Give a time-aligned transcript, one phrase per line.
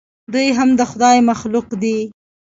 [0.33, 1.97] دوى هم د خداى مخلوق دي.